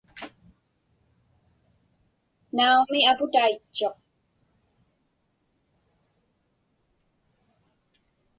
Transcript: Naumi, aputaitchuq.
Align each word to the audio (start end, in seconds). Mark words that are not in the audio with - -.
Naumi, 2.55 2.99
aputaitchuq. 3.11 3.95